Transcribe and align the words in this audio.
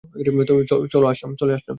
চল, 0.89 1.05
আসলাম। 1.05 1.31